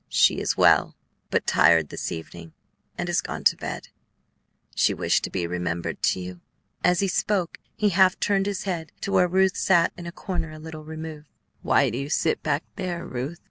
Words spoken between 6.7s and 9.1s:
As he spoke, he half turned his head